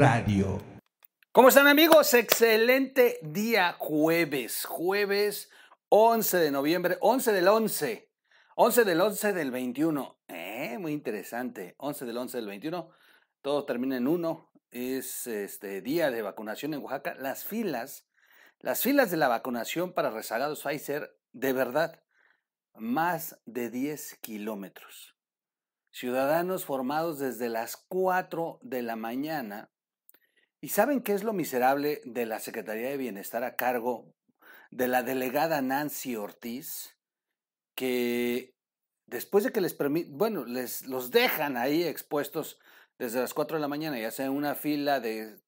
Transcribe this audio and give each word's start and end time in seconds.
Radio. 0.00 0.58
¿Cómo 1.30 1.50
están 1.50 1.66
amigos? 1.66 2.14
Excelente 2.14 3.18
día 3.20 3.76
jueves, 3.78 4.64
jueves 4.64 5.50
11 5.90 6.38
de 6.38 6.50
noviembre, 6.50 6.96
11 7.02 7.32
del 7.34 7.48
11, 7.48 8.10
11 8.56 8.84
del 8.86 8.98
11 9.02 9.32
del 9.34 9.50
21. 9.50 10.18
Eh, 10.28 10.78
muy 10.78 10.92
interesante, 10.92 11.74
11 11.76 12.06
del 12.06 12.16
11 12.16 12.38
del 12.38 12.46
21. 12.46 12.90
Todo 13.42 13.66
termina 13.66 13.98
en 13.98 14.08
1. 14.08 14.50
Es 14.70 15.26
este 15.26 15.82
día 15.82 16.10
de 16.10 16.22
vacunación 16.22 16.72
en 16.72 16.82
Oaxaca. 16.82 17.14
Las 17.16 17.44
filas, 17.44 18.08
las 18.58 18.80
filas 18.80 19.10
de 19.10 19.18
la 19.18 19.28
vacunación 19.28 19.92
para 19.92 20.08
rezagados 20.08 20.62
Pfizer, 20.62 21.14
de 21.32 21.52
verdad, 21.52 22.02
más 22.74 23.38
de 23.44 23.68
10 23.68 24.14
kilómetros. 24.22 25.14
Ciudadanos 25.90 26.64
formados 26.64 27.18
desde 27.18 27.50
las 27.50 27.76
4 27.76 28.60
de 28.62 28.80
la 28.80 28.96
mañana. 28.96 29.70
¿Y 30.62 30.68
saben 30.68 31.02
qué 31.02 31.14
es 31.14 31.24
lo 31.24 31.32
miserable 31.32 32.02
de 32.04 32.26
la 32.26 32.38
Secretaría 32.38 32.90
de 32.90 32.98
Bienestar 32.98 33.44
a 33.44 33.56
cargo 33.56 34.12
de 34.70 34.88
la 34.88 35.02
delegada 35.02 35.62
Nancy 35.62 36.16
Ortiz? 36.16 36.98
Que 37.74 38.54
después 39.06 39.44
de 39.44 39.52
que 39.52 39.62
les 39.62 39.72
permiten, 39.72 40.18
bueno, 40.18 40.44
les 40.44 40.86
los 40.86 41.10
dejan 41.10 41.56
ahí 41.56 41.82
expuestos 41.82 42.58
desde 42.98 43.20
las 43.20 43.32
4 43.32 43.56
de 43.56 43.62
la 43.62 43.68
mañana 43.68 43.98
y 43.98 44.04
hacen 44.04 44.28
una 44.28 44.54
fila 44.54 45.00
de 45.00 45.40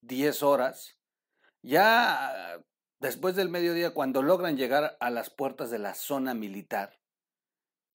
10 0.00 0.42
horas, 0.42 0.98
ya 1.62 2.62
después 3.00 3.36
del 3.36 3.50
mediodía, 3.50 3.92
cuando 3.92 4.22
logran 4.22 4.56
llegar 4.56 4.96
a 4.98 5.10
las 5.10 5.28
puertas 5.28 5.70
de 5.70 5.78
la 5.78 5.94
zona 5.94 6.32
militar, 6.32 6.98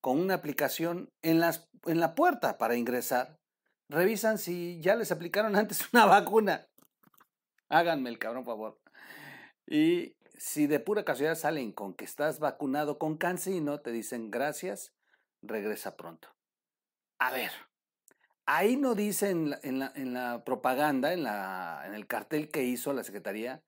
con 0.01 0.19
una 0.19 0.35
aplicación 0.35 1.11
en, 1.23 1.39
las, 1.39 1.67
en 1.85 1.99
la 1.99 2.13
puerta 2.13 2.59
para 2.59 2.75
ingresar, 2.75 3.39
revisan 3.89 4.37
si 4.37 4.79
ya 4.81 4.95
les 4.95 5.11
aplicaron 5.11 5.55
antes 5.57 5.91
una 5.93 6.05
vacuna. 6.05 6.68
Háganme 7.69 8.09
el 8.09 8.19
cabrón 8.19 8.45
favor. 8.45 8.79
Y 9.67 10.15
si 10.37 10.67
de 10.67 10.79
pura 10.79 11.05
casualidad 11.05 11.35
salen 11.35 11.71
con 11.71 11.93
que 11.93 12.05
estás 12.05 12.39
vacunado 12.39 12.97
con 12.97 13.17
cancino, 13.17 13.81
te 13.81 13.91
dicen 13.91 14.31
gracias, 14.31 14.93
regresa 15.41 15.95
pronto. 15.95 16.29
A 17.19 17.31
ver, 17.31 17.51
ahí 18.45 18.77
no 18.77 18.95
dicen 18.95 19.55
en 19.61 19.79
la, 19.79 19.91
en 19.95 20.13
la, 20.13 20.43
propaganda, 20.43 21.13
en, 21.13 21.23
la, 21.23 21.83
en 21.85 21.93
el 21.93 22.07
cartel 22.07 22.49
que 22.49 22.63
hizo 22.63 22.93
la 22.93 23.03
Secretaría, 23.03 23.63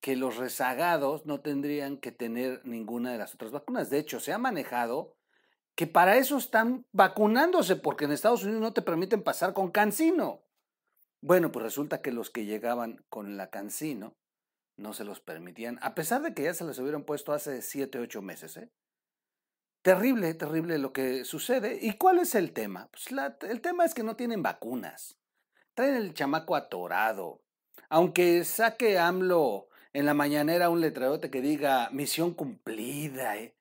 que 0.00 0.16
los 0.16 0.36
rezagados 0.36 1.24
no 1.24 1.40
tendrían 1.40 1.96
que 1.96 2.12
tener 2.12 2.60
ninguna 2.64 3.10
de 3.10 3.18
las 3.18 3.34
otras 3.34 3.50
vacunas. 3.50 3.90
De 3.90 3.98
hecho, 3.98 4.20
se 4.20 4.32
ha 4.32 4.38
manejado 4.38 5.16
que 5.74 5.86
para 5.86 6.16
eso 6.18 6.36
están 6.36 6.86
vacunándose, 6.92 7.76
porque 7.76 8.04
en 8.04 8.12
Estados 8.12 8.44
Unidos 8.44 8.60
no 8.60 8.72
te 8.72 8.82
permiten 8.82 9.22
pasar 9.22 9.54
con 9.54 9.70
cancino. 9.70 10.43
Bueno, 11.24 11.50
pues 11.50 11.62
resulta 11.62 12.02
que 12.02 12.12
los 12.12 12.28
que 12.28 12.44
llegaban 12.44 13.02
con 13.08 13.38
la 13.38 13.48
cancino 13.48 14.14
no 14.76 14.92
se 14.92 15.04
los 15.04 15.20
permitían, 15.20 15.78
a 15.80 15.94
pesar 15.94 16.20
de 16.20 16.34
que 16.34 16.42
ya 16.42 16.52
se 16.52 16.66
les 16.66 16.78
hubieran 16.78 17.04
puesto 17.04 17.32
hace 17.32 17.62
7, 17.62 17.98
8 17.98 18.20
meses. 18.20 18.58
¿eh? 18.58 18.70
Terrible, 19.80 20.34
terrible 20.34 20.76
lo 20.76 20.92
que 20.92 21.24
sucede. 21.24 21.78
¿Y 21.80 21.96
cuál 21.96 22.18
es 22.18 22.34
el 22.34 22.52
tema? 22.52 22.90
Pues 22.90 23.06
el 23.48 23.62
tema 23.62 23.86
es 23.86 23.94
que 23.94 24.02
no 24.02 24.16
tienen 24.16 24.42
vacunas. 24.42 25.18
Traen 25.72 25.94
el 25.94 26.12
chamaco 26.12 26.56
atorado. 26.56 27.40
Aunque 27.88 28.44
saque 28.44 28.98
AMLO 28.98 29.68
en 29.94 30.04
la 30.04 30.12
mañanera 30.12 30.68
un 30.68 30.82
letrerote 30.82 31.30
que 31.30 31.40
diga 31.40 31.88
misión 31.90 32.34
cumplida, 32.34 33.38
¿eh? 33.38 33.56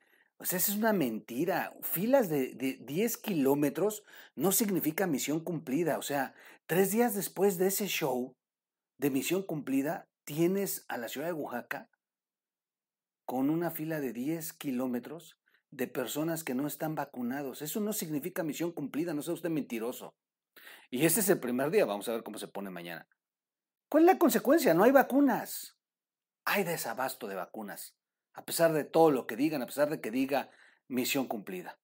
Sea, 0.45 0.57
esa 0.57 0.71
es 0.71 0.77
una 0.77 0.93
mentira. 0.93 1.73
Filas 1.81 2.29
de, 2.29 2.53
de 2.53 2.77
10 2.81 3.17
kilómetros 3.17 4.03
no 4.35 4.51
significa 4.51 5.07
misión 5.07 5.39
cumplida. 5.39 5.97
O 5.97 6.01
sea, 6.01 6.33
tres 6.65 6.91
días 6.91 7.15
después 7.15 7.57
de 7.57 7.67
ese 7.67 7.87
show 7.87 8.35
de 8.97 9.09
misión 9.09 9.43
cumplida, 9.43 10.07
tienes 10.25 10.85
a 10.87 10.97
la 10.97 11.07
ciudad 11.07 11.27
de 11.27 11.33
Oaxaca 11.33 11.89
con 13.25 13.49
una 13.49 13.71
fila 13.71 13.99
de 13.99 14.13
10 14.13 14.53
kilómetros 14.53 15.37
de 15.71 15.87
personas 15.87 16.43
que 16.43 16.53
no 16.53 16.67
están 16.67 16.95
vacunados. 16.95 17.61
Eso 17.61 17.79
no 17.79 17.93
significa 17.93 18.43
misión 18.43 18.71
cumplida, 18.71 19.13
no 19.13 19.21
sea 19.21 19.33
usted 19.33 19.49
mentiroso. 19.49 20.15
Y 20.89 21.05
este 21.05 21.21
es 21.21 21.29
el 21.29 21.39
primer 21.39 21.71
día, 21.71 21.85
vamos 21.85 22.07
a 22.07 22.11
ver 22.11 22.23
cómo 22.23 22.37
se 22.37 22.47
pone 22.47 22.69
mañana. 22.69 23.07
¿Cuál 23.89 24.03
es 24.03 24.13
la 24.13 24.19
consecuencia? 24.19 24.73
No 24.73 24.83
hay 24.83 24.91
vacunas. 24.91 25.77
Hay 26.45 26.63
desabasto 26.63 27.27
de 27.27 27.35
vacunas 27.35 27.95
a 28.33 28.45
pesar 28.45 28.73
de 28.73 28.83
todo 28.83 29.11
lo 29.11 29.27
que 29.27 29.35
digan, 29.35 29.61
a 29.61 29.65
pesar 29.65 29.89
de 29.89 30.01
que 30.01 30.11
diga 30.11 30.49
misión 30.87 31.27
cumplida. 31.27 31.77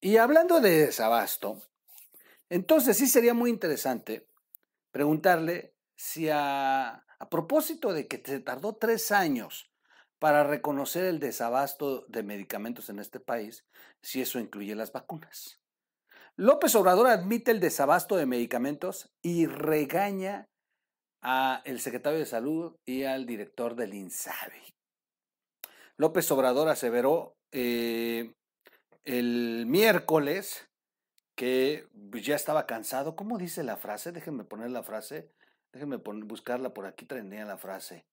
Y 0.00 0.16
hablando 0.18 0.60
de 0.60 0.86
desabasto, 0.86 1.62
entonces 2.48 2.96
sí 2.96 3.06
sería 3.06 3.34
muy 3.34 3.50
interesante 3.50 4.28
preguntarle 4.90 5.74
si 5.96 6.28
a, 6.30 7.04
propósito 7.30 7.94
de 7.94 8.06
que 8.06 8.22
se 8.22 8.38
tardó 8.40 8.76
tres 8.76 9.10
años 9.10 9.72
para 10.18 10.44
reconocer 10.44 11.06
el 11.06 11.20
desabasto 11.20 12.04
de 12.08 12.22
medicamentos 12.22 12.90
en 12.90 12.98
este 12.98 13.18
país, 13.18 13.66
si 14.02 14.20
eso 14.20 14.38
incluye 14.38 14.74
las 14.74 14.92
vacunas. 14.92 15.60
López 16.36 16.74
Obrador 16.74 17.06
admite 17.06 17.50
el 17.50 17.60
desabasto 17.60 18.16
de 18.16 18.26
medicamentos 18.26 19.10
y 19.22 19.46
regaña 19.46 20.48
al 21.22 21.80
secretario 21.80 22.18
de 22.18 22.26
Salud 22.26 22.76
y 22.84 23.04
al 23.04 23.24
director 23.24 23.74
del 23.74 23.94
INSABI. 23.94 24.73
López 25.96 26.30
Obrador 26.30 26.68
aseveró 26.68 27.36
eh, 27.52 28.34
el 29.04 29.64
miércoles 29.66 30.68
que 31.34 31.88
pues, 32.10 32.24
ya 32.24 32.36
estaba 32.36 32.66
cansado. 32.66 33.16
¿Cómo 33.16 33.38
dice 33.38 33.62
la 33.62 33.76
frase? 33.76 34.12
Déjenme 34.12 34.44
poner 34.44 34.70
la 34.70 34.82
frase. 34.82 35.32
Déjenme 35.72 35.96
buscarla 35.96 36.72
por 36.72 36.86
aquí, 36.86 37.04
traería 37.04 37.44
la 37.44 37.58
frase. 37.58 38.06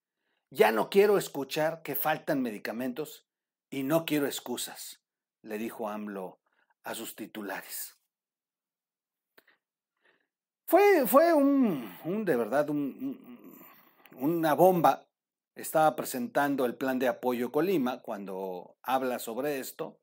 Ya 0.49 0.71
no 0.71 0.89
quiero 0.89 1.17
escuchar 1.17 1.83
que 1.83 1.95
faltan 1.95 2.41
medicamentos 2.41 3.27
y 3.69 3.83
no 3.83 4.05
quiero 4.05 4.25
excusas, 4.25 5.01
le 5.43 5.57
dijo 5.57 5.87
AMLO 5.87 6.39
a 6.83 6.95
sus 6.95 7.15
titulares. 7.15 7.97
Fue, 10.65 11.05
fue 11.05 11.33
un, 11.33 12.25
de 12.25 12.35
verdad, 12.35 12.69
un, 12.69 13.63
una 14.15 14.53
bomba 14.55 15.07
estaba 15.55 15.95
presentando 15.95 16.65
el 16.65 16.75
plan 16.75 16.99
de 16.99 17.07
apoyo 17.07 17.51
Colima 17.51 18.01
cuando 18.01 18.77
habla 18.81 19.19
sobre 19.19 19.59
esto 19.59 20.01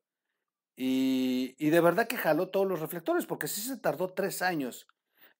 y, 0.81 1.69
de 1.69 1.81
verdad 1.81 2.07
que 2.07 2.15
jaló 2.15 2.47
todos 2.47 2.65
los 2.65 2.79
reflectores 2.79 3.25
porque 3.25 3.49
sí 3.49 3.59
se 3.59 3.75
tardó 3.75 4.13
tres 4.13 4.41
años. 4.41 4.87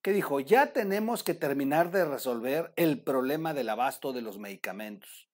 Que 0.01 0.11
dijo, 0.11 0.41
ya 0.41 0.73
tenemos 0.73 1.23
que 1.23 1.33
terminar 1.33 1.91
de 1.91 2.03
resolver 2.03 2.73
el 2.75 3.01
problema 3.01 3.53
del 3.53 3.69
abasto 3.69 4.11
de 4.11 4.21
los 4.21 4.37
medicamentos. 4.37 5.29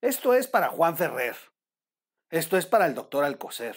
Esto 0.00 0.32
es 0.32 0.48
para 0.48 0.70
Juan 0.70 0.96
Ferrer. 0.96 1.36
Esto 2.30 2.56
es 2.56 2.64
para 2.64 2.86
el 2.86 2.94
doctor 2.94 3.24
Alcocer. 3.24 3.76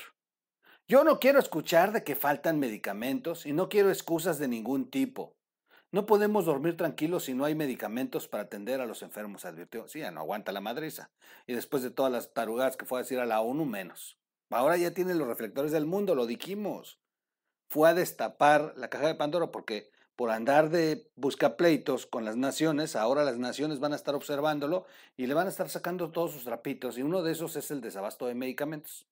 Yo 0.88 1.04
no 1.04 1.20
quiero 1.20 1.40
escuchar 1.40 1.92
de 1.92 2.06
que 2.06 2.16
faltan 2.16 2.58
medicamentos 2.58 3.46
y 3.46 3.52
no 3.52 3.68
quiero 3.68 3.90
excusas 3.90 4.40
de 4.40 4.48
ningún 4.48 4.90
tipo. 4.90 5.36
No 5.96 6.06
podemos 6.06 6.44
dormir 6.44 6.76
tranquilos 6.76 7.24
si 7.24 7.34
no 7.34 7.46
hay 7.46 7.56
medicamentos 7.56 8.28
para 8.28 8.44
atender 8.44 8.82
a 8.82 8.86
los 8.86 9.02
enfermos, 9.02 9.46
advirtió. 9.46 9.88
Sí, 9.88 10.00
ya 10.00 10.12
no 10.12 10.20
aguanta 10.20 10.52
la 10.52 10.60
madriza. 10.60 11.10
Y 11.48 11.54
después 11.54 11.84
de 11.84 11.90
todas 11.90 12.12
las 12.12 12.34
tarugadas 12.34 12.76
que 12.76 12.84
fue 12.84 13.00
a 13.00 13.04
decir 13.04 13.18
a 13.18 13.26
la 13.26 13.40
ONU, 13.40 13.64
menos. 13.64 14.18
Ahora 14.50 14.76
ya 14.76 14.92
tiene 14.92 15.14
los 15.14 15.26
reflectores 15.26 15.72
del 15.72 15.86
mundo, 15.86 16.14
lo 16.14 16.26
dijimos. 16.26 17.00
Fue 17.70 17.88
a 17.88 17.94
destapar 17.94 18.74
la 18.76 18.90
caja 18.90 19.08
de 19.08 19.16
Pandora 19.16 19.54
porque 19.54 19.90
por 20.18 20.32
andar 20.32 20.70
de 20.70 21.10
buscapleitos 21.16 22.06
con 22.06 22.26
las 22.26 22.36
naciones, 22.36 22.98
ahora 22.98 23.24
las 23.24 23.38
naciones 23.38 23.80
van 23.80 23.94
a 23.94 23.96
estar 23.96 24.16
observándolo 24.16 24.86
y 25.16 25.28
le 25.28 25.34
van 25.34 25.48
a 25.48 25.50
estar 25.50 25.70
sacando 25.70 26.12
todos 26.12 26.34
sus 26.34 26.44
trapitos. 26.44 26.98
Y 26.98 27.04
uno 27.04 27.24
de 27.24 27.32
esos 27.32 27.56
es 27.56 27.72
el 27.72 27.80
desabasto 27.80 28.28
de 28.28 28.36
medicamentos. 28.36 29.08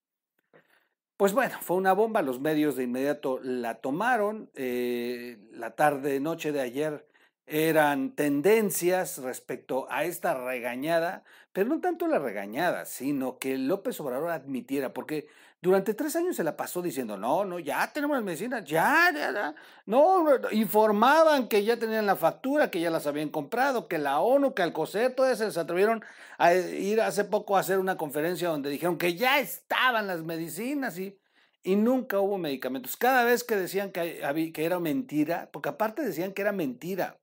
Pues 1.17 1.33
bueno, 1.33 1.55
fue 1.61 1.77
una 1.77 1.93
bomba, 1.93 2.21
los 2.21 2.39
medios 2.39 2.75
de 2.75 2.83
inmediato 2.83 3.39
la 3.43 3.75
tomaron, 3.75 4.49
eh, 4.55 5.37
la 5.51 5.75
tarde, 5.75 6.19
noche 6.19 6.51
de 6.51 6.61
ayer 6.61 7.07
eran 7.45 8.15
tendencias 8.15 9.17
respecto 9.17 9.87
a 9.89 10.05
esta 10.05 10.33
regañada, 10.33 11.23
pero 11.51 11.69
no 11.69 11.81
tanto 11.81 12.07
la 12.07 12.19
regañada, 12.19 12.85
sino 12.85 13.37
que 13.37 13.57
López 13.57 13.99
Obrador 13.99 14.31
admitiera, 14.31 14.93
porque 14.93 15.27
durante 15.61 15.93
tres 15.93 16.15
años 16.15 16.35
se 16.35 16.43
la 16.43 16.57
pasó 16.57 16.81
diciendo, 16.81 17.17
no, 17.17 17.45
no, 17.45 17.59
ya 17.59 17.91
tenemos 17.93 18.17
las 18.17 18.23
medicinas, 18.23 18.65
ya, 18.65 19.11
ya, 19.13 19.31
ya, 19.31 19.55
no, 19.85 20.25
informaban 20.51 21.47
que 21.47 21.63
ya 21.63 21.77
tenían 21.77 22.05
la 22.05 22.15
factura, 22.15 22.71
que 22.71 22.79
ya 22.79 22.89
las 22.89 23.07
habían 23.07 23.29
comprado, 23.29 23.87
que 23.87 23.97
la 23.97 24.19
ONU, 24.19 24.53
que 24.53 24.61
Alcocer, 24.61 25.15
todas 25.15 25.37
se 25.37 25.59
atrevieron 25.59 26.03
a 26.37 26.53
ir 26.53 27.01
hace 27.01 27.23
poco 27.23 27.57
a 27.57 27.59
hacer 27.59 27.79
una 27.79 27.97
conferencia 27.97 28.49
donde 28.49 28.69
dijeron 28.69 28.97
que 28.97 29.15
ya 29.15 29.39
estaban 29.39 30.07
las 30.07 30.23
medicinas 30.23 30.97
y 30.97 31.17
y 31.63 31.75
nunca 31.77 32.19
hubo 32.19 32.37
medicamentos. 32.37 32.97
Cada 32.97 33.23
vez 33.23 33.43
que 33.43 33.55
decían 33.55 33.91
que, 33.91 34.21
era 34.55 34.79
mentira, 34.79 35.49
porque 35.51 35.69
aparte 35.69 36.01
decían 36.03 36.33
que 36.33 36.41
era 36.41 36.51
mentira, 36.51 37.19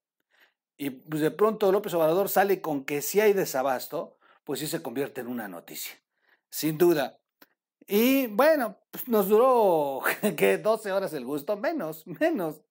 y 0.81 0.89
pues 0.89 1.21
de 1.21 1.31
pronto 1.31 1.71
López 1.71 1.93
Obrador 1.93 2.31
sale 2.31 2.63
con 2.63 2.87
que 2.87 3.03
si 3.03 3.21
hay 3.21 3.35
desabasto, 3.35 4.17
pues 4.45 4.61
sí 4.61 4.67
se 4.67 4.81
convierte 4.81 5.21
en 5.21 5.27
una 5.27 5.47
noticia, 5.47 5.93
sin 6.49 6.79
duda. 6.79 7.21
Y 7.87 8.29
bueno, 8.29 8.79
pues 8.91 9.07
nos 9.07 9.29
duró 9.29 10.01
que 10.39 10.57
12 10.57 10.91
horas 10.91 11.13
el 11.13 11.27
gusto, 11.27 11.59
menos, 11.59 12.07
menos. 12.07 12.63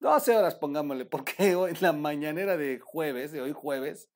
12 0.00 0.36
horas, 0.36 0.54
pongámosle, 0.56 1.06
porque 1.06 1.56
hoy, 1.56 1.72
la 1.80 1.94
mañanera 1.94 2.58
de 2.58 2.78
jueves, 2.78 3.32
de 3.32 3.40
hoy 3.40 3.52
jueves, 3.52 4.10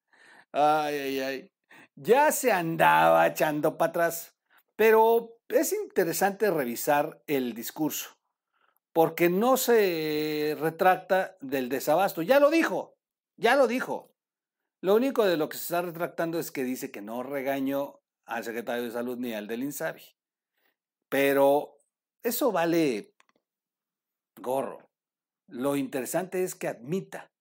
ay, 0.52 0.98
ay, 0.98 1.20
ay, 1.20 1.52
ya 1.94 2.32
se 2.32 2.52
andaba 2.52 3.26
echando 3.26 3.78
para 3.78 3.88
atrás. 3.88 4.36
Pero 4.76 5.38
es 5.48 5.72
interesante 5.72 6.50
revisar 6.50 7.22
el 7.26 7.54
discurso, 7.54 8.10
porque 8.92 9.30
no 9.30 9.56
se 9.56 10.58
retracta 10.60 11.38
del 11.40 11.70
desabasto. 11.70 12.20
Ya 12.20 12.38
lo 12.38 12.50
dijo, 12.50 12.99
ya 13.40 13.56
lo 13.56 13.66
dijo. 13.66 14.14
Lo 14.82 14.94
único 14.94 15.24
de 15.24 15.36
lo 15.36 15.48
que 15.48 15.56
se 15.56 15.64
está 15.64 15.82
retractando 15.82 16.38
es 16.38 16.50
que 16.50 16.62
dice 16.62 16.90
que 16.90 17.02
no 17.02 17.22
regañó 17.22 18.00
al 18.26 18.44
secretario 18.44 18.84
de 18.84 18.90
Salud 18.90 19.18
ni 19.18 19.32
al 19.32 19.46
del 19.46 19.62
INSABI. 19.62 20.02
Pero 21.08 21.78
eso 22.22 22.52
vale 22.52 23.14
gorro. 24.40 24.90
Lo 25.48 25.76
interesante 25.76 26.44
es 26.44 26.54
que 26.54 26.68
admita. 26.68 27.32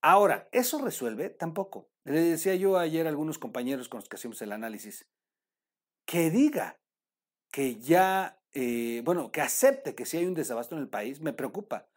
Ahora, 0.00 0.48
¿eso 0.52 0.78
resuelve? 0.78 1.30
Tampoco. 1.30 1.90
Le 2.04 2.20
decía 2.20 2.54
yo 2.54 2.78
ayer 2.78 3.06
a 3.06 3.08
algunos 3.08 3.38
compañeros 3.38 3.88
con 3.88 3.98
los 3.98 4.08
que 4.08 4.16
hacíamos 4.16 4.40
el 4.42 4.52
análisis, 4.52 5.08
que 6.04 6.30
diga 6.30 6.78
que 7.50 7.76
ya, 7.80 8.40
eh, 8.52 9.02
bueno, 9.04 9.32
que 9.32 9.40
acepte 9.40 9.94
que 9.94 10.06
si 10.06 10.18
hay 10.18 10.26
un 10.26 10.34
desabasto 10.34 10.76
en 10.76 10.82
el 10.82 10.88
país, 10.88 11.20
me 11.20 11.32
preocupa. 11.32 11.88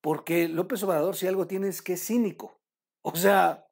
Porque 0.00 0.48
López 0.48 0.82
Obrador, 0.82 1.16
si 1.16 1.26
algo 1.26 1.46
tiene, 1.46 1.68
es 1.68 1.82
que 1.82 1.94
es 1.94 2.06
cínico. 2.06 2.59
O 3.02 3.16
sea, 3.16 3.66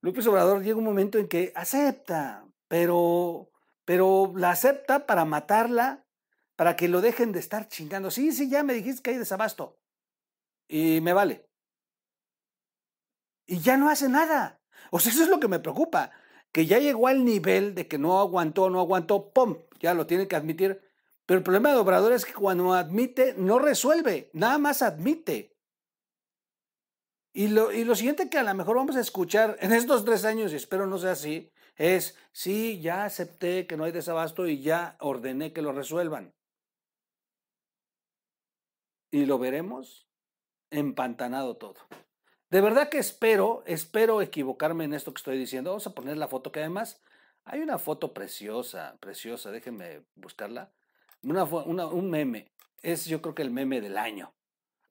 López 0.00 0.26
Obrador 0.26 0.62
llega 0.62 0.78
un 0.78 0.84
momento 0.84 1.18
en 1.18 1.28
que 1.28 1.52
acepta, 1.54 2.46
pero, 2.68 3.50
pero 3.84 4.32
la 4.36 4.50
acepta 4.50 5.06
para 5.06 5.24
matarla, 5.24 6.04
para 6.56 6.76
que 6.76 6.88
lo 6.88 7.00
dejen 7.00 7.32
de 7.32 7.40
estar 7.40 7.68
chingando. 7.68 8.10
Sí, 8.10 8.32
sí, 8.32 8.48
ya 8.48 8.62
me 8.62 8.74
dijiste 8.74 9.02
que 9.02 9.10
hay 9.10 9.18
desabasto. 9.18 9.78
Y 10.68 11.00
me 11.00 11.12
vale. 11.12 11.48
Y 13.46 13.60
ya 13.60 13.76
no 13.76 13.88
hace 13.88 14.08
nada. 14.08 14.60
O 14.90 14.98
sea, 14.98 15.12
eso 15.12 15.22
es 15.22 15.28
lo 15.28 15.40
que 15.40 15.48
me 15.48 15.58
preocupa. 15.58 16.10
Que 16.52 16.66
ya 16.66 16.78
llegó 16.78 17.08
al 17.08 17.24
nivel 17.24 17.74
de 17.74 17.88
que 17.88 17.98
no 17.98 18.20
aguantó, 18.20 18.70
no 18.70 18.80
aguantó, 18.80 19.32
¡pum! 19.32 19.56
Ya 19.80 19.94
lo 19.94 20.06
tiene 20.06 20.28
que 20.28 20.36
admitir. 20.36 20.80
Pero 21.26 21.38
el 21.38 21.44
problema 21.44 21.70
de 21.70 21.76
Obrador 21.76 22.12
es 22.12 22.24
que 22.24 22.34
cuando 22.34 22.74
admite, 22.74 23.34
no 23.36 23.58
resuelve, 23.58 24.30
nada 24.34 24.58
más 24.58 24.82
admite. 24.82 25.53
Y 27.36 27.48
lo, 27.48 27.72
y 27.72 27.84
lo 27.84 27.96
siguiente 27.96 28.30
que 28.30 28.38
a 28.38 28.44
lo 28.44 28.54
mejor 28.54 28.76
vamos 28.76 28.94
a 28.94 29.00
escuchar 29.00 29.56
en 29.60 29.72
estos 29.72 30.04
tres 30.04 30.24
años, 30.24 30.52
y 30.52 30.56
espero 30.56 30.86
no 30.86 30.98
sea 30.98 31.12
así, 31.12 31.50
es, 31.74 32.16
sí, 32.30 32.80
ya 32.80 33.04
acepté 33.04 33.66
que 33.66 33.76
no 33.76 33.82
hay 33.82 33.90
desabasto 33.90 34.46
y 34.46 34.62
ya 34.62 34.96
ordené 35.00 35.52
que 35.52 35.60
lo 35.60 35.72
resuelvan. 35.72 36.32
Y 39.10 39.26
lo 39.26 39.38
veremos 39.40 40.08
empantanado 40.70 41.56
todo. 41.56 41.74
De 42.50 42.60
verdad 42.60 42.88
que 42.88 42.98
espero, 42.98 43.64
espero 43.66 44.22
equivocarme 44.22 44.84
en 44.84 44.94
esto 44.94 45.12
que 45.12 45.18
estoy 45.18 45.36
diciendo. 45.36 45.70
Vamos 45.70 45.88
a 45.88 45.94
poner 45.94 46.16
la 46.16 46.28
foto 46.28 46.52
que 46.52 46.60
además 46.60 47.02
hay 47.44 47.60
una 47.60 47.78
foto 47.78 48.14
preciosa, 48.14 48.96
preciosa, 49.00 49.50
déjenme 49.50 50.04
buscarla. 50.14 50.72
Una, 51.22 51.44
un 51.44 52.10
meme. 52.10 52.52
Es 52.80 53.06
yo 53.06 53.20
creo 53.20 53.34
que 53.34 53.42
el 53.42 53.50
meme 53.50 53.80
del 53.80 53.98
año. 53.98 54.34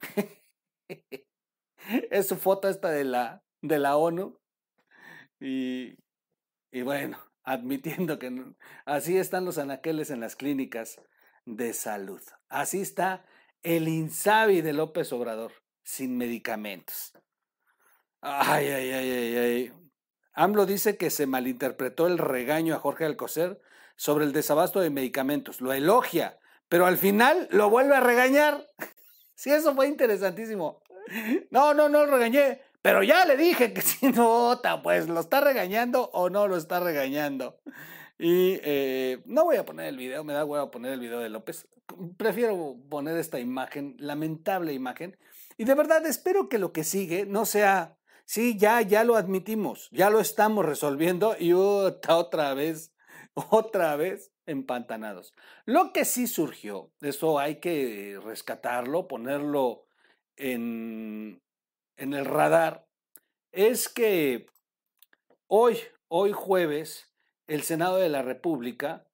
es 2.12 2.28
su 2.28 2.38
foto 2.38 2.70
esta 2.70 2.90
de 2.90 3.04
la, 3.04 3.44
de 3.62 3.80
la 3.80 3.98
ONU. 3.98 4.40
Y, 5.40 5.96
y 6.72 6.82
bueno, 6.82 7.18
admitiendo 7.44 8.20
que 8.20 8.32
así 8.86 9.18
están 9.18 9.46
los 9.46 9.58
anaqueles 9.58 10.10
en 10.10 10.20
las 10.20 10.36
clínicas 10.36 11.02
de 11.46 11.74
salud. 11.74 12.22
Así 12.50 12.82
está 12.82 13.26
el 13.64 13.88
INSABI 13.88 14.62
de 14.62 14.74
López 14.74 15.12
Obrador, 15.14 15.52
sin 15.84 16.18
medicamentos. 16.18 17.14
Ay, 18.22 18.68
ay, 18.68 18.92
ay, 18.92 19.12
ay, 19.12 19.36
ay. 19.36 19.74
AMLO 20.34 20.66
dice 20.66 20.98
que 20.98 21.10
se 21.10 21.28
malinterpretó 21.28 22.08
el 22.08 22.18
regaño 22.18 22.76
a 22.76 22.80
Jorge 22.80 23.06
Alcocer 23.06 23.62
sobre 23.96 24.26
el 24.26 24.34
desabasto 24.34 24.80
de 24.80 24.90
medicamentos. 24.90 25.62
Lo 25.62 25.74
elogia, 25.74 26.40
pero 26.70 26.86
al 26.86 26.98
final 26.98 27.48
lo 27.52 27.70
vuelve 27.70 27.96
a 27.96 28.02
regañar. 28.02 28.66
Sí, 29.36 29.50
eso 29.50 29.74
fue 29.74 29.88
interesantísimo. 29.88 30.83
No, 31.50 31.74
no, 31.74 31.90
no 31.90 32.06
lo 32.06 32.12
regañé. 32.14 32.62
Pero 32.84 33.02
ya 33.02 33.26
le 33.26 33.38
dije 33.38 33.74
que 33.74 33.82
si 33.82 34.12
no 34.12 34.60
pues 34.84 35.08
lo 35.08 35.22
está 35.22 35.42
regañando 35.42 36.12
o 36.14 36.30
no 36.30 36.48
lo 36.48 36.58
está 36.58 36.80
regañando. 36.80 37.60
Y 38.20 38.60
eh, 38.62 39.24
no 39.26 39.46
voy 39.46 39.58
a 39.58 39.66
poner 39.66 39.88
el 39.88 39.98
video, 39.98 40.24
me 40.24 40.34
da 40.34 40.46
huevo 40.46 40.70
poner 40.70 40.94
el 40.94 41.00
video 41.00 41.20
de 41.20 41.30
López. 41.30 41.68
Prefiero 42.18 42.78
poner 42.90 43.18
esta 43.18 43.40
imagen, 43.40 43.96
lamentable 44.00 44.74
imagen. 44.74 45.18
Y 45.58 45.64
de 45.66 45.76
verdad 45.76 46.06
espero 46.06 46.50
que 46.50 46.60
lo 46.60 46.74
que 46.74 46.84
sigue 46.84 47.26
no 47.26 47.46
sea, 47.46 47.98
sí, 48.26 48.58
ya, 48.58 48.82
ya 48.82 49.04
lo 49.04 49.16
admitimos, 49.16 49.90
ya 49.92 50.10
lo 50.10 50.20
estamos 50.20 50.66
resolviendo 50.66 51.36
y 51.40 51.54
otra 51.54 52.54
vez, 52.54 52.94
otra 53.34 53.96
vez 53.96 54.32
empantanados. 54.46 55.34
Lo 55.66 55.94
que 55.94 56.04
sí 56.04 56.28
surgió, 56.28 56.92
eso 57.02 57.40
hay 57.40 57.62
que 57.62 58.20
rescatarlo, 58.24 59.08
ponerlo 59.08 59.86
en, 60.38 61.42
el 61.98 62.26
radar 62.26 62.88
es 63.52 63.90
que 63.90 64.48
hoy, 65.48 65.78
hoy 66.08 66.32
jueves, 66.32 67.12
el 67.48 67.64
Senado 67.64 67.98
de 67.98 68.10
la 68.10 68.22
República 68.22 69.08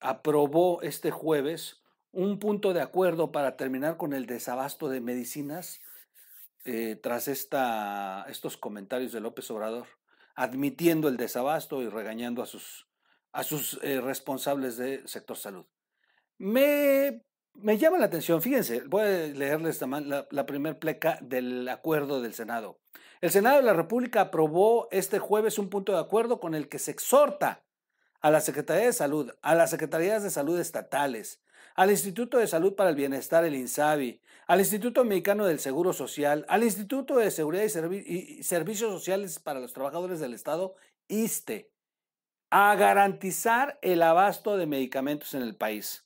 aprobó 0.00 0.82
este 0.82 1.10
jueves 1.10 1.82
un 2.12 2.38
punto 2.38 2.72
de 2.72 2.80
acuerdo 2.80 3.32
para 3.32 3.56
terminar 3.56 3.96
con 3.96 4.12
el 4.12 4.26
desabasto 4.26 4.88
de 4.88 5.00
medicinas 5.00 5.80
eh, 6.64 6.96
tras 7.02 7.28
esta, 7.28 8.24
estos 8.28 8.56
comentarios 8.56 9.12
de 9.12 9.20
López 9.20 9.50
Obrador, 9.50 9.86
admitiendo 10.34 11.08
el 11.08 11.16
desabasto 11.16 11.82
y 11.82 11.88
regañando 11.88 12.42
a 12.42 12.46
sus, 12.46 12.86
a 13.32 13.42
sus 13.42 13.78
eh, 13.82 14.00
responsables 14.00 14.76
del 14.76 15.06
sector 15.08 15.36
salud. 15.36 15.66
Me 16.38 17.22
me 17.64 17.78
llama 17.78 17.96
la 17.96 18.04
atención, 18.04 18.42
fíjense, 18.42 18.82
voy 18.82 19.02
a 19.04 19.06
leerles 19.06 19.80
la, 19.80 20.26
la 20.30 20.46
primera 20.46 20.78
pleca 20.78 21.18
del 21.22 21.66
acuerdo 21.70 22.20
del 22.20 22.34
Senado. 22.34 22.78
El 23.22 23.30
Senado 23.30 23.56
de 23.56 23.62
la 23.62 23.72
República 23.72 24.20
aprobó 24.20 24.86
este 24.90 25.18
jueves 25.18 25.58
un 25.58 25.70
punto 25.70 25.92
de 25.92 25.98
acuerdo 25.98 26.40
con 26.40 26.54
el 26.54 26.68
que 26.68 26.78
se 26.78 26.90
exhorta 26.90 27.64
a 28.20 28.30
la 28.30 28.42
Secretaría 28.42 28.84
de 28.84 28.92
Salud, 28.92 29.32
a 29.40 29.54
las 29.54 29.70
Secretarías 29.70 30.22
de 30.22 30.28
Salud 30.28 30.60
estatales, 30.60 31.40
al 31.74 31.90
Instituto 31.90 32.36
de 32.36 32.46
Salud 32.48 32.74
para 32.74 32.90
el 32.90 32.96
Bienestar, 32.96 33.46
el 33.46 33.54
INSABI, 33.54 34.20
al 34.46 34.60
Instituto 34.60 35.02
Mexicano 35.02 35.46
del 35.46 35.58
Seguro 35.58 35.94
Social, 35.94 36.44
al 36.50 36.64
Instituto 36.64 37.16
de 37.16 37.30
Seguridad 37.30 37.64
y, 37.64 38.40
y 38.40 38.42
Servicios 38.42 38.92
Sociales 38.92 39.38
para 39.38 39.60
los 39.60 39.72
Trabajadores 39.72 40.20
del 40.20 40.34
Estado, 40.34 40.74
ISTE, 41.08 41.70
a 42.50 42.74
garantizar 42.74 43.78
el 43.80 44.02
abasto 44.02 44.58
de 44.58 44.66
medicamentos 44.66 45.32
en 45.32 45.40
el 45.40 45.56
país. 45.56 46.04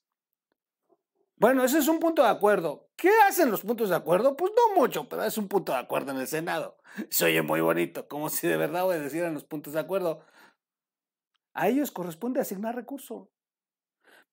Bueno, 1.38 1.62
ese 1.62 1.78
es 1.78 1.86
un 1.86 2.00
punto 2.00 2.22
de 2.22 2.28
acuerdo. 2.28 2.88
¿Qué 2.96 3.10
hacen 3.28 3.50
los 3.50 3.60
puntos 3.60 3.90
de 3.90 3.94
acuerdo? 3.94 4.36
Pues 4.36 4.52
no 4.56 4.74
mucho, 4.74 5.08
pero 5.08 5.22
es 5.22 5.38
un 5.38 5.46
punto 5.46 5.70
de 5.70 5.78
acuerdo 5.78 6.10
en 6.10 6.18
el 6.18 6.26
Senado. 6.26 6.76
Se 7.10 7.26
oye 7.26 7.42
muy 7.42 7.60
bonito, 7.60 8.08
como 8.08 8.28
si 8.28 8.48
de 8.48 8.56
verdad 8.56 8.86
obedecieran 8.86 9.34
los 9.34 9.44
puntos 9.44 9.74
de 9.74 9.80
acuerdo. 9.80 10.20
A 11.54 11.68
ellos 11.68 11.92
corresponde 11.92 12.40
asignar 12.40 12.74
recurso. 12.74 13.30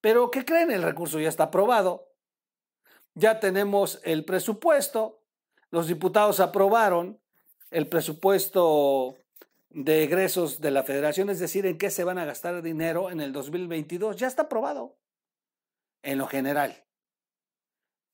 Pero 0.01 0.31
¿qué 0.31 0.45
creen? 0.45 0.71
El 0.71 0.81
recurso 0.81 1.19
ya 1.19 1.29
está 1.29 1.45
aprobado. 1.45 2.11
Ya 3.13 3.39
tenemos 3.39 4.01
el 4.03 4.25
presupuesto. 4.25 5.21
Los 5.69 5.87
diputados 5.87 6.39
aprobaron 6.39 7.19
el 7.69 7.87
presupuesto 7.87 9.15
de 9.69 10.03
egresos 10.03 10.59
de 10.59 10.71
la 10.71 10.83
federación, 10.83 11.29
es 11.29 11.39
decir, 11.39 11.65
en 11.65 11.77
qué 11.77 11.91
se 11.91 12.03
van 12.03 12.17
a 12.17 12.25
gastar 12.25 12.61
dinero 12.63 13.11
en 13.11 13.19
el 13.19 13.31
2022. 13.31 14.15
Ya 14.15 14.27
está 14.27 14.43
aprobado. 14.43 14.97
En 16.01 16.17
lo 16.17 16.27
general 16.27 16.85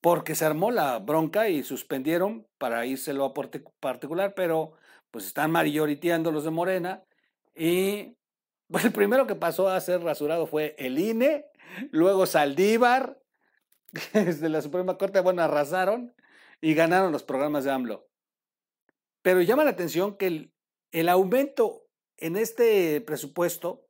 porque 0.02 0.34
se 0.34 0.46
armó 0.46 0.72
la 0.72 0.98
bronca 1.00 1.48
y 1.48 1.64
suspendieron 1.64 2.48
para 2.58 2.86
írselo 2.86 3.24
a 3.26 3.34
particular, 3.80 4.34
pero 4.36 4.74
pues 5.12 5.26
están 5.28 5.52
mayoriteando 5.52 6.32
los 6.32 6.44
de 6.44 6.50
Morena 6.50 7.04
y 7.56 8.18
pues, 8.68 8.86
el 8.86 8.92
primero 8.92 9.28
que 9.28 9.36
pasó 9.36 9.70
a 9.70 9.80
ser 9.80 10.02
rasurado 10.02 10.48
fue 10.48 10.76
el 10.80 10.98
INE, 10.98 11.46
luego 11.92 12.26
Saldívar, 12.26 13.22
desde 14.14 14.50
la 14.50 14.62
Suprema 14.62 14.98
Corte, 14.98 15.20
bueno, 15.20 15.44
arrasaron 15.44 16.16
y 16.62 16.74
ganaron 16.74 17.12
los 17.12 17.24
programas 17.24 17.64
de 17.64 17.72
AMLO. 17.72 18.08
Pero 19.22 19.42
llama 19.42 19.64
la 19.64 19.72
atención 19.72 20.18
que 20.18 20.28
el, 20.28 20.54
el 20.92 21.10
aumento 21.10 21.84
en 22.18 22.38
este 22.38 23.02
presupuesto 23.02 23.88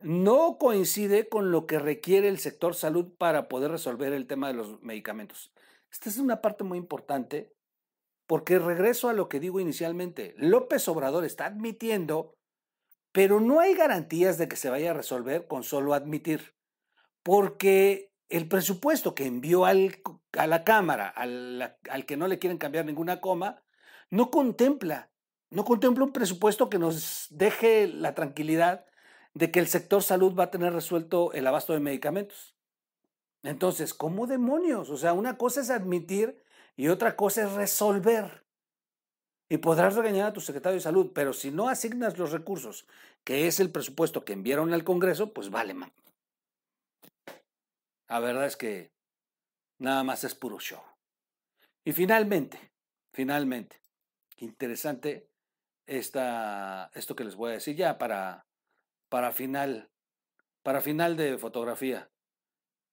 no 0.00 0.58
coincide 0.58 1.28
con 1.28 1.50
lo 1.50 1.66
que 1.66 1.78
requiere 1.78 2.28
el 2.28 2.38
sector 2.38 2.74
salud 2.74 3.14
para 3.16 3.48
poder 3.48 3.70
resolver 3.70 4.12
el 4.12 4.26
tema 4.26 4.48
de 4.48 4.54
los 4.54 4.82
medicamentos. 4.82 5.52
Esta 5.90 6.08
es 6.08 6.18
una 6.18 6.42
parte 6.42 6.64
muy 6.64 6.78
importante 6.78 7.52
porque 8.26 8.58
regreso 8.58 9.08
a 9.08 9.12
lo 9.12 9.28
que 9.28 9.40
digo 9.40 9.60
inicialmente. 9.60 10.34
López 10.36 10.88
Obrador 10.88 11.24
está 11.24 11.46
admitiendo, 11.46 12.34
pero 13.12 13.40
no 13.40 13.60
hay 13.60 13.74
garantías 13.74 14.36
de 14.36 14.48
que 14.48 14.56
se 14.56 14.68
vaya 14.68 14.90
a 14.90 14.94
resolver 14.94 15.46
con 15.46 15.62
solo 15.62 15.94
admitir, 15.94 16.54
porque 17.22 18.10
el 18.28 18.48
presupuesto 18.48 19.14
que 19.14 19.26
envió 19.26 19.64
al, 19.64 20.02
a 20.32 20.46
la 20.46 20.64
Cámara, 20.64 21.08
al, 21.08 21.76
al 21.88 22.06
que 22.06 22.16
no 22.16 22.26
le 22.26 22.38
quieren 22.38 22.58
cambiar 22.58 22.84
ninguna 22.84 23.20
coma, 23.20 23.62
no 24.10 24.30
contempla, 24.30 25.10
no 25.50 25.64
contempla 25.64 26.04
un 26.04 26.12
presupuesto 26.12 26.68
que 26.68 26.78
nos 26.78 27.28
deje 27.30 27.86
la 27.86 28.14
tranquilidad 28.14 28.84
de 29.36 29.50
que 29.50 29.60
el 29.60 29.68
sector 29.68 30.02
salud 30.02 30.34
va 30.34 30.44
a 30.44 30.50
tener 30.50 30.72
resuelto 30.72 31.30
el 31.34 31.46
abasto 31.46 31.74
de 31.74 31.80
medicamentos. 31.80 32.54
Entonces, 33.42 33.92
¿cómo 33.92 34.26
demonios? 34.26 34.88
O 34.88 34.96
sea, 34.96 35.12
una 35.12 35.36
cosa 35.36 35.60
es 35.60 35.68
admitir 35.68 36.42
y 36.74 36.88
otra 36.88 37.16
cosa 37.16 37.42
es 37.42 37.52
resolver. 37.52 38.46
Y 39.50 39.58
podrás 39.58 39.94
regañar 39.94 40.28
a 40.28 40.32
tu 40.32 40.40
secretario 40.40 40.76
de 40.76 40.80
salud, 40.80 41.12
pero 41.14 41.34
si 41.34 41.50
no 41.50 41.68
asignas 41.68 42.16
los 42.16 42.32
recursos, 42.32 42.86
que 43.24 43.46
es 43.46 43.60
el 43.60 43.70
presupuesto 43.70 44.24
que 44.24 44.32
enviaron 44.32 44.72
al 44.72 44.84
Congreso, 44.84 45.34
pues 45.34 45.50
vale, 45.50 45.74
man. 45.74 45.92
La 48.08 48.20
verdad 48.20 48.46
es 48.46 48.56
que 48.56 48.90
nada 49.78 50.02
más 50.02 50.24
es 50.24 50.34
puro 50.34 50.58
show. 50.58 50.80
Y 51.84 51.92
finalmente, 51.92 52.72
finalmente, 53.12 53.82
interesante 54.38 55.28
esta, 55.84 56.90
esto 56.94 57.14
que 57.14 57.24
les 57.24 57.36
voy 57.36 57.50
a 57.50 57.54
decir 57.54 57.76
ya 57.76 57.98
para, 57.98 58.46
para 59.08 59.32
final, 59.32 59.90
para 60.62 60.80
final 60.80 61.16
de 61.16 61.38
fotografía. 61.38 62.10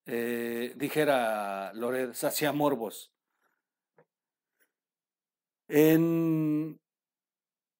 Eh, 0.05 0.73
dijera 0.75 1.71
Lored, 1.73 2.13
sacia 2.13 2.51
morbos. 2.51 3.13
En, 5.67 6.79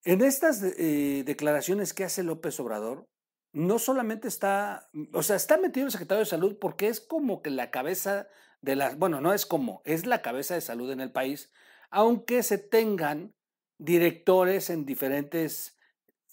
en 0.03 0.21
estas 0.21 0.63
eh, 0.63 1.23
declaraciones 1.25 1.93
que 1.93 2.05
hace 2.05 2.23
López 2.23 2.59
Obrador, 2.59 3.07
no 3.53 3.77
solamente 3.77 4.27
está, 4.27 4.89
o 5.13 5.21
sea, 5.21 5.35
está 5.35 5.57
metido 5.57 5.85
el 5.85 5.91
secretario 5.91 6.19
de 6.19 6.29
salud 6.29 6.57
porque 6.59 6.87
es 6.87 6.99
como 6.99 7.41
que 7.41 7.51
la 7.51 7.69
cabeza 7.69 8.27
de 8.61 8.75
la, 8.75 8.95
bueno, 8.95 9.21
no 9.21 9.33
es 9.33 9.45
como, 9.45 9.81
es 9.85 10.05
la 10.05 10.21
cabeza 10.21 10.55
de 10.55 10.61
salud 10.61 10.89
en 10.91 11.01
el 11.01 11.11
país, 11.11 11.51
aunque 11.91 12.41
se 12.41 12.57
tengan 12.57 13.35
directores 13.77 14.69
en 14.69 14.85
diferentes 14.85 15.77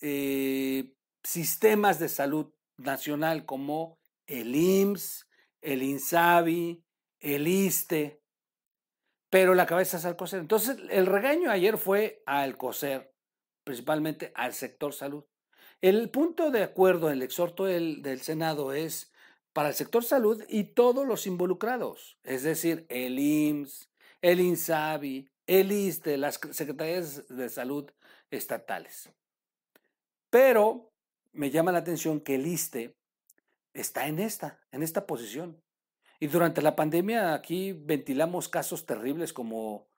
eh, 0.00 0.94
sistemas 1.22 1.98
de 1.98 2.08
salud 2.08 2.52
nacional 2.76 3.44
como 3.44 3.98
el 4.26 4.54
IMSS, 4.54 5.26
el 5.60 5.82
INSABI, 5.82 6.82
el 7.20 7.48
ISTE, 7.48 8.22
pero 9.30 9.54
la 9.54 9.66
cabeza 9.66 9.98
es 9.98 10.04
Alcocer. 10.04 10.40
Entonces, 10.40 10.76
el 10.90 11.06
regaño 11.06 11.50
ayer 11.50 11.78
fue 11.78 12.22
a 12.26 12.42
Alcocer, 12.42 13.12
principalmente 13.64 14.32
al 14.34 14.54
sector 14.54 14.92
salud. 14.92 15.24
El 15.80 16.10
punto 16.10 16.50
de 16.50 16.62
acuerdo, 16.62 17.10
el 17.10 17.22
exhorto 17.22 17.64
del, 17.64 18.02
del 18.02 18.20
Senado 18.20 18.72
es 18.72 19.12
para 19.52 19.68
el 19.68 19.74
sector 19.74 20.04
salud 20.04 20.42
y 20.48 20.64
todos 20.64 21.06
los 21.06 21.26
involucrados, 21.26 22.18
es 22.22 22.42
decir, 22.42 22.86
el 22.88 23.18
IMSS, 23.18 23.88
el 24.20 24.40
INSABI, 24.40 25.28
el 25.46 25.72
ISTE, 25.72 26.16
las 26.16 26.38
secretarías 26.52 27.26
de 27.28 27.48
salud 27.48 27.90
estatales. 28.30 29.10
Pero 30.30 30.89
me 31.32 31.50
llama 31.50 31.72
la 31.72 31.78
atención 31.78 32.20
que 32.20 32.34
el 32.36 32.46
ISTE 32.46 32.96
está 33.72 34.06
en 34.06 34.18
esta, 34.18 34.60
en 34.72 34.82
esta 34.82 35.06
posición. 35.06 35.62
Y 36.18 36.26
durante 36.26 36.62
la 36.62 36.76
pandemia 36.76 37.34
aquí 37.34 37.72
ventilamos 37.72 38.48
casos 38.48 38.84
terribles 38.86 39.32
como 39.32 39.88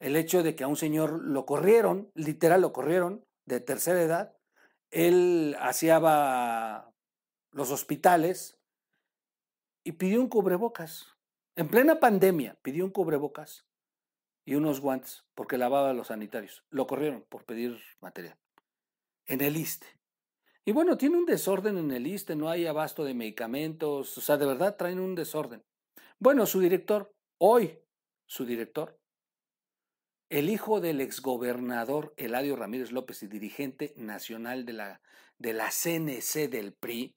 el 0.00 0.16
hecho 0.16 0.42
de 0.42 0.54
que 0.54 0.64
a 0.64 0.68
un 0.68 0.76
señor 0.76 1.22
lo 1.22 1.46
corrieron, 1.46 2.10
literal 2.14 2.60
lo 2.60 2.72
corrieron, 2.72 3.24
de 3.46 3.60
tercera 3.60 4.02
edad. 4.02 4.36
Él 4.90 5.56
hacía 5.60 6.00
los 7.50 7.70
hospitales 7.70 8.58
y 9.84 9.92
pidió 9.92 10.20
un 10.20 10.28
cubrebocas. 10.28 11.16
En 11.56 11.68
plena 11.68 11.98
pandemia 11.98 12.56
pidió 12.62 12.84
un 12.84 12.90
cubrebocas 12.90 13.66
y 14.44 14.54
unos 14.54 14.80
guantes 14.80 15.24
porque 15.34 15.58
lavaba 15.58 15.90
a 15.90 15.94
los 15.94 16.08
sanitarios. 16.08 16.64
Lo 16.70 16.86
corrieron 16.86 17.24
por 17.28 17.44
pedir 17.44 17.80
material. 18.00 18.38
En 19.26 19.40
el 19.40 19.56
ISTE. 19.56 19.86
Y 20.68 20.72
bueno, 20.72 20.98
tiene 20.98 21.16
un 21.16 21.24
desorden 21.24 21.78
en 21.78 21.90
el 21.92 22.06
ISTE, 22.06 22.36
no 22.36 22.50
hay 22.50 22.66
abasto 22.66 23.02
de 23.02 23.14
medicamentos, 23.14 24.18
o 24.18 24.20
sea, 24.20 24.36
de 24.36 24.44
verdad 24.44 24.76
traen 24.76 25.00
un 25.00 25.14
desorden. 25.14 25.64
Bueno, 26.18 26.44
su 26.44 26.60
director, 26.60 27.10
hoy, 27.38 27.78
su 28.26 28.44
director, 28.44 29.00
el 30.28 30.50
hijo 30.50 30.82
del 30.82 31.00
exgobernador 31.00 32.12
Eladio 32.18 32.54
Ramírez 32.54 32.92
López 32.92 33.22
y 33.22 33.28
dirigente 33.28 33.94
nacional 33.96 34.66
de 34.66 34.74
la, 34.74 35.00
de 35.38 35.54
la 35.54 35.70
CNC 35.70 36.50
del 36.50 36.74
PRI, 36.74 37.16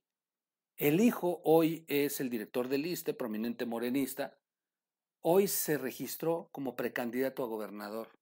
el 0.78 1.02
hijo 1.02 1.42
hoy 1.44 1.84
es 1.90 2.22
el 2.22 2.30
director 2.30 2.70
del 2.70 2.86
ISTE, 2.86 3.14
prominente 3.14 3.66
morenista, 3.66 4.34
hoy 5.20 5.50
se 5.50 5.78
registró 5.78 6.48
como 6.54 6.78
precandidato 6.78 7.44
a 7.44 7.48
gobernador 7.48 8.18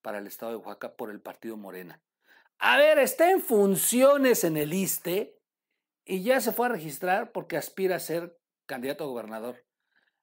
para 0.00 0.18
el 0.18 0.28
estado 0.28 0.52
de 0.52 0.58
Oaxaca 0.58 0.94
por 0.94 1.10
el 1.10 1.20
partido 1.20 1.56
Morena. 1.56 2.00
A 2.62 2.76
ver, 2.76 2.98
está 2.98 3.30
en 3.30 3.40
funciones 3.40 4.44
en 4.44 4.58
el 4.58 4.74
ISTE 4.74 5.34
y 6.04 6.22
ya 6.22 6.42
se 6.42 6.52
fue 6.52 6.66
a 6.66 6.68
registrar 6.68 7.32
porque 7.32 7.56
aspira 7.56 7.96
a 7.96 8.00
ser 8.00 8.38
candidato 8.66 9.04
a 9.04 9.06
gobernador. 9.06 9.64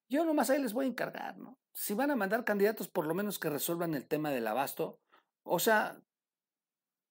Yo 0.08 0.24
nomás 0.24 0.51
ahí 0.51 0.62
les 0.62 0.74
voy 0.74 0.86
a 0.86 0.89
encargar, 0.89 1.39
¿no? 1.39 1.60
Si 1.74 1.96
van 1.96 2.12
a 2.12 2.15
mandar 2.15 2.46
candidatos, 2.46 2.89
por 2.89 3.08
lo 3.08 3.15
menos 3.15 3.39
que 3.39 3.50
resuelvan 3.50 3.96
el 3.96 4.08
tema 4.08 4.29
del 4.29 4.46
abasto. 4.46 5.01
O 5.41 5.58
sea, 5.58 6.00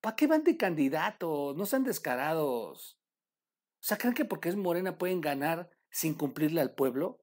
¿para 0.01 0.15
qué 0.15 0.29
van 0.29 0.45
de 0.45 0.57
candidatos? 0.57 1.57
No 1.57 1.67
sean 1.67 1.83
descarados. 1.83 3.01
O 3.81 3.83
sea, 3.83 3.99
¿creen 3.99 4.15
que 4.15 4.25
porque 4.25 4.49
es 4.49 4.57
morena 4.57 4.97
pueden 4.97 5.21
ganar 5.21 5.71
sin 5.91 6.15
cumplirle 6.15 6.61
al 6.61 6.75
pueblo? 6.75 7.19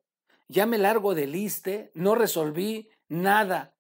Ya 0.50 0.66
me 0.66 0.78
largo 0.78 1.16
del 1.16 1.36
ISTE, 1.36 1.92
no 1.96 2.16
resolví 2.16 2.90
nada, 3.08 3.78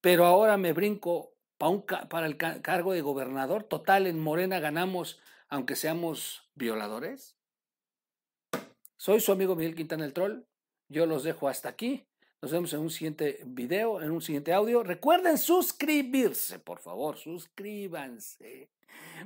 pero 0.00 0.24
ahora 0.24 0.56
me 0.56 0.72
brinco 0.72 1.35
para, 1.58 2.26
el 2.26 2.36
cargo 2.36 2.92
de 2.92 3.00
gobernador. 3.02 3.64
Total, 3.64 4.06
en 4.06 4.20
Morena 4.20 4.60
ganamos 4.60 5.20
aunque 5.48 5.76
seamos 5.76 6.48
violadores. 6.54 7.36
Soy 8.96 9.20
su 9.20 9.32
amigo 9.32 9.54
Miguel 9.54 9.76
Quintana 9.76 10.04
el 10.04 10.12
Troll. 10.12 10.42
Yo 10.88 11.06
los 11.06 11.22
dejo 11.22 11.48
hasta 11.48 11.68
aquí. 11.68 12.04
Nos 12.42 12.52
vemos 12.52 12.72
en 12.72 12.80
un 12.80 12.90
siguiente 12.90 13.40
video, 13.46 14.02
en 14.02 14.10
un 14.10 14.20
siguiente 14.20 14.52
audio. 14.52 14.82
Recuerden 14.82 15.38
suscribirse, 15.38 16.58
por 16.58 16.80
favor, 16.80 17.16
suscríbanse. 17.16 18.70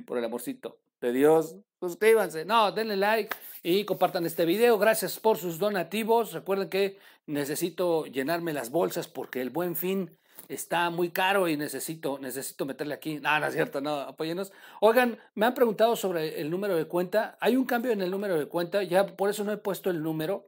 Por 0.05 0.17
el 0.17 0.25
amorcito 0.25 0.79
de 1.01 1.11
Dios, 1.11 1.55
suscríbanse. 1.79 2.45
No, 2.45 2.71
denle 2.71 2.95
like 2.95 3.35
y 3.63 3.85
compartan 3.85 4.25
este 4.25 4.45
video. 4.45 4.77
Gracias 4.77 5.19
por 5.19 5.37
sus 5.37 5.59
donativos. 5.59 6.33
Recuerden 6.33 6.69
que 6.69 6.97
necesito 7.25 8.05
llenarme 8.05 8.53
las 8.53 8.71
bolsas 8.71 9.07
porque 9.07 9.41
el 9.41 9.49
buen 9.49 9.75
fin 9.75 10.17
está 10.53 10.89
muy 10.89 11.11
caro 11.11 11.47
y 11.47 11.57
necesito, 11.57 12.19
necesito 12.19 12.65
meterle 12.65 12.93
aquí. 12.93 13.19
No, 13.19 13.39
no 13.39 13.45
es 13.47 13.53
cierto, 13.53 13.81
no, 13.81 13.99
apóyenos. 14.01 14.51
Oigan, 14.81 15.17
me 15.35 15.45
han 15.45 15.53
preguntado 15.53 15.95
sobre 15.95 16.41
el 16.41 16.49
número 16.49 16.75
de 16.75 16.85
cuenta. 16.85 17.37
Hay 17.39 17.55
un 17.55 17.65
cambio 17.65 17.91
en 17.91 18.01
el 18.01 18.11
número 18.11 18.37
de 18.37 18.47
cuenta, 18.47 18.83
ya 18.83 19.05
por 19.05 19.29
eso 19.29 19.43
no 19.43 19.51
he 19.51 19.57
puesto 19.57 19.89
el 19.89 20.03
número. 20.03 20.47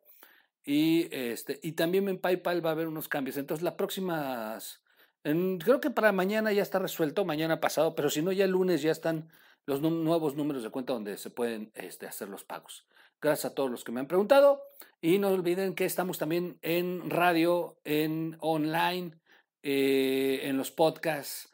Y, 0.65 1.07
este, 1.11 1.59
y 1.63 1.73
también 1.73 2.07
en 2.09 2.19
PayPal 2.19 2.65
va 2.65 2.69
a 2.69 2.73
haber 2.73 2.87
unos 2.87 3.07
cambios. 3.07 3.37
Entonces, 3.37 3.63
las 3.63 3.73
próximas, 3.73 4.81
creo 5.23 5.79
que 5.81 5.89
para 5.89 6.11
mañana 6.11 6.51
ya 6.53 6.61
está 6.61 6.79
resuelto, 6.79 7.25
mañana 7.25 7.59
pasado, 7.59 7.95
pero 7.95 8.09
si 8.09 8.21
no, 8.21 8.31
ya 8.31 8.45
el 8.45 8.51
lunes 8.51 8.81
ya 8.81 8.91
están 8.91 9.29
los 9.65 9.81
nuevos 9.81 10.35
números 10.35 10.63
de 10.63 10.69
cuenta 10.69 10.93
donde 10.93 11.17
se 11.17 11.29
pueden 11.29 11.71
este, 11.75 12.07
hacer 12.07 12.29
los 12.29 12.43
pagos. 12.43 12.85
Gracias 13.21 13.51
a 13.51 13.55
todos 13.55 13.71
los 13.71 13.83
que 13.85 13.93
me 13.93 14.01
han 14.01 14.07
preguntado. 14.07 14.61
Y 14.99 15.17
no 15.17 15.29
olviden 15.29 15.75
que 15.75 15.85
estamos 15.85 16.17
también 16.17 16.57
en 16.61 17.09
radio, 17.09 17.77
en 17.85 18.37
online, 18.39 19.17
eh, 19.63 20.41
en 20.43 20.57
los 20.57 20.71
podcasts 20.71 21.51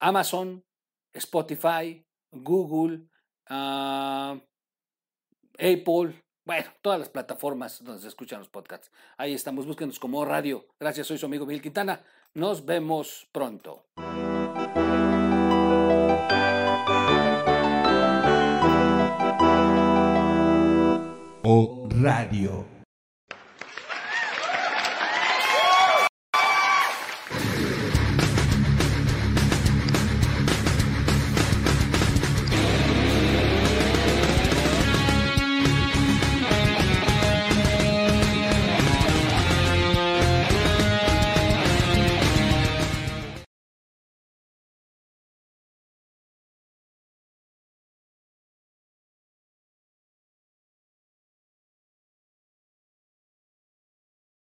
Amazon, 0.00 0.64
Spotify, 1.12 2.06
Google, 2.30 3.08
ah, 3.48 4.40
Apple, 5.58 6.22
bueno, 6.46 6.70
todas 6.80 6.98
las 6.98 7.08
plataformas 7.10 7.84
donde 7.84 8.00
se 8.02 8.08
escuchan 8.08 8.38
los 8.38 8.48
podcasts. 8.48 8.90
Ahí 9.18 9.34
estamos, 9.34 9.66
búsquenos 9.66 9.98
como 9.98 10.24
radio. 10.24 10.66
Gracias, 10.78 11.06
soy 11.06 11.18
su 11.18 11.26
amigo 11.26 11.44
Miguel 11.44 11.62
Quintana. 11.62 12.02
Nos 12.34 12.64
vemos 12.64 13.28
pronto. 13.32 13.84
O 21.42 21.88
Radio. 21.90 22.79